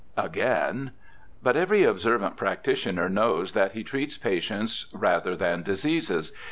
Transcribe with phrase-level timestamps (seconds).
[0.17, 0.93] Again:'
[1.43, 6.31] But every observant practitioner knows that he treats patients rather than diseases.